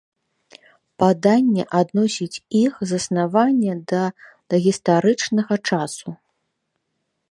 Паданне 1.03 1.63
адносіць 1.81 2.41
іх 2.63 2.73
заснаванне 2.93 3.73
да 3.93 4.03
дагістарычнага 4.55 5.55
часу. 5.71 6.09